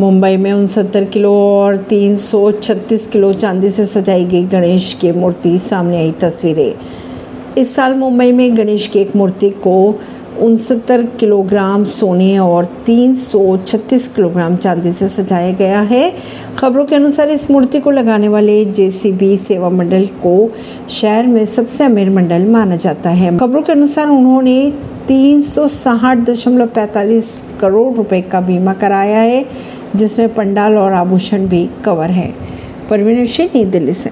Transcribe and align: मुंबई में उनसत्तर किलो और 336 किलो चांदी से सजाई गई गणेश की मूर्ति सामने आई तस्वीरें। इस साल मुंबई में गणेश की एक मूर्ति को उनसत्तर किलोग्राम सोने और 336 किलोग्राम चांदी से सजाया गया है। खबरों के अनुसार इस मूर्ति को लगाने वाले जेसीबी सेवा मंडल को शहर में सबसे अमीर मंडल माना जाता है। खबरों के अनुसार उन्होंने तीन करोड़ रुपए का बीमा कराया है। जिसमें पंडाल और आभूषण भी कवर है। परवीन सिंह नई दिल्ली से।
मुंबई 0.00 0.36
में 0.36 0.52
उनसत्तर 0.52 1.04
किलो 1.04 1.32
और 1.32 1.76
336 1.76 3.06
किलो 3.06 3.32
चांदी 3.32 3.70
से 3.70 3.86
सजाई 3.86 4.24
गई 4.24 4.42
गणेश 4.44 4.98
की 5.00 5.12
मूर्ति 5.12 5.58
सामने 5.58 5.98
आई 5.98 6.12
तस्वीरें। 6.12 6.74
इस 7.58 7.74
साल 7.74 7.94
मुंबई 7.94 8.32
में 8.32 8.56
गणेश 8.56 8.86
की 8.86 8.98
एक 8.98 9.16
मूर्ति 9.16 9.50
को 9.50 9.98
उनसत्तर 10.40 11.02
किलोग्राम 11.02 11.84
सोने 11.84 12.38
और 12.38 12.64
336 12.86 14.08
किलोग्राम 14.08 14.56
चांदी 14.56 14.92
से 14.92 15.08
सजाया 15.08 15.52
गया 15.52 15.80
है। 15.80 16.12
खबरों 16.58 16.84
के 16.84 16.94
अनुसार 16.94 17.28
इस 17.28 17.50
मूर्ति 17.50 17.80
को 17.80 17.90
लगाने 17.90 18.28
वाले 18.28 18.64
जेसीबी 18.64 19.36
सेवा 19.36 19.70
मंडल 19.70 20.06
को 20.06 20.50
शहर 20.90 21.26
में 21.26 21.46
सबसे 21.46 21.84
अमीर 21.84 22.10
मंडल 22.10 22.42
माना 22.42 22.76
जाता 22.76 23.10
है। 23.10 23.38
खबरों 23.38 23.62
के 23.62 23.72
अनुसार 23.72 24.08
उन्होंने 24.08 24.72
तीन 25.08 25.42
करोड़ 27.60 27.96
रुपए 27.96 28.20
का 28.20 28.40
बीमा 28.40 28.72
कराया 28.72 29.18
है। 29.18 29.44
जिसमें 29.96 30.34
पंडाल 30.34 30.78
और 30.78 30.92
आभूषण 30.92 31.46
भी 31.46 31.70
कवर 31.84 32.10
है। 32.10 32.34
परवीन 32.90 33.24
सिंह 33.24 33.50
नई 33.54 33.64
दिल्ली 33.64 33.94
से। 33.94 34.10